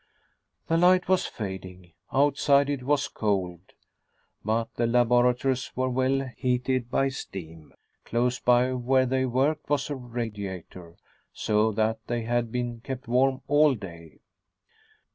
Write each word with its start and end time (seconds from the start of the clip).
The 0.65 0.77
light 0.77 1.07
was 1.07 1.27
fading. 1.27 1.93
Outside, 2.11 2.71
it 2.71 2.81
was 2.81 3.07
cold, 3.07 3.59
but 4.43 4.73
the 4.73 4.87
laboratories 4.87 5.71
were 5.75 5.91
well 5.91 6.27
heated 6.37 6.89
by 6.89 7.09
steam. 7.09 7.71
Close 8.03 8.39
by 8.39 8.73
where 8.73 9.05
they 9.05 9.25
worked 9.27 9.69
was 9.69 9.91
a 9.91 9.95
radiator, 9.95 10.95
so 11.33 11.71
that 11.73 11.99
they 12.07 12.23
had 12.23 12.51
been 12.51 12.79
kept 12.81 13.07
warm 13.07 13.43
all 13.47 13.75
day. 13.75 14.21